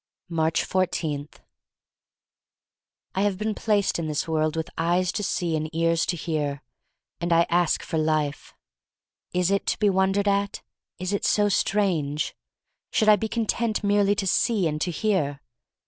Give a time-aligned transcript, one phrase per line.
[0.29, 1.27] 403 Aatcb 14*
[3.13, 6.63] I HAVE been placed in this world with eyes to see and ears to hear,
[7.19, 8.55] and I ask for Life.
[9.31, 10.63] Is it to be won dered at?
[10.97, 12.35] Is it so strange?
[12.89, 15.39] Should I be content merely to see and to hear?